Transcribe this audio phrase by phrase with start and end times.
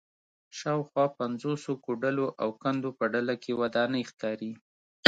[0.57, 4.51] شاوخوا پنځوسو کوډلو او کندو په ډله کې ودانۍ ښکاري